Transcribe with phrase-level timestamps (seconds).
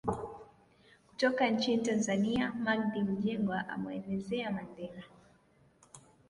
[1.07, 5.03] Kutoka nchini Tanzania Maggid Mjengwa anamuelezea Mandela